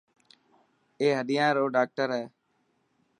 اي 0.99 1.07
هڏيان 1.19 1.49
رو 1.57 1.65
ڊاڪٽر 1.75 2.07
هي. 2.17 2.25